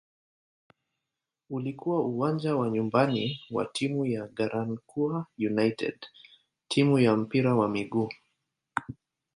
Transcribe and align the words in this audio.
Ulikuwa 1.49 1.99
uwanja 2.05 2.55
wa 2.55 2.69
nyumbani 2.69 3.39
wa 3.51 3.65
timu 3.65 4.05
ya 4.05 4.27
"Garankuwa 4.27 5.27
United" 5.39 5.95
timu 6.67 6.99
ya 6.99 7.15
mpira 7.17 7.55
wa 7.55 7.69
miguu. 7.69 8.09